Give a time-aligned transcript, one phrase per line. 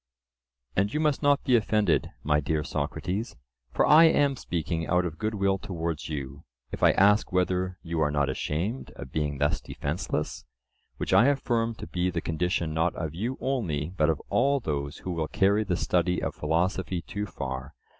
[0.75, 3.35] And you must not be offended, my dear Socrates,
[3.71, 8.01] for I am speaking out of good will towards you, if I ask whether you
[8.01, 10.43] are not ashamed of being thus defenceless;
[10.97, 14.97] which I affirm to be the condition not of you only but of all those
[14.97, 17.75] who will carry the study of philosophy too far.